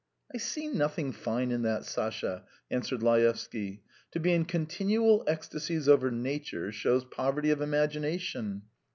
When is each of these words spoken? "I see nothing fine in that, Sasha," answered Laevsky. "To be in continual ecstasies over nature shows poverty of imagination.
"I 0.33 0.39
see 0.39 0.67
nothing 0.67 1.11
fine 1.11 1.51
in 1.51 1.61
that, 1.61 1.85
Sasha," 1.85 2.43
answered 2.71 3.03
Laevsky. 3.03 3.83
"To 4.13 4.19
be 4.19 4.33
in 4.33 4.45
continual 4.45 5.23
ecstasies 5.27 5.87
over 5.87 6.09
nature 6.09 6.71
shows 6.71 7.05
poverty 7.05 7.51
of 7.51 7.61
imagination. 7.61 8.63